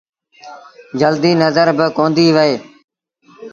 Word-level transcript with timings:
جلديٚ 0.99 1.39
نزر 1.41 1.67
باڪونديٚ 1.77 2.33
وهي۔ 2.35 2.55